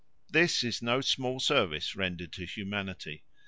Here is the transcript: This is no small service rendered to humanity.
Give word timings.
This 0.31 0.63
is 0.63 0.81
no 0.81 0.99
small 1.01 1.39
service 1.39 1.95
rendered 1.95 2.33
to 2.33 2.45
humanity. 2.47 3.23